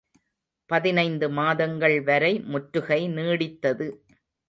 [0.69, 3.89] பதினைந்து மாதங்கள் வரை முற்றுகை நீடித்தது.